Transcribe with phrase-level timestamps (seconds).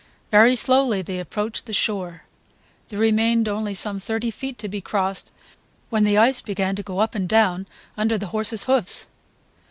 [0.31, 2.23] Very slowly they approached the shore;
[2.87, 5.31] there remained only some thirty feet to be crossed
[5.91, 9.09] when the ice began to go up and down under the horse's hoofs.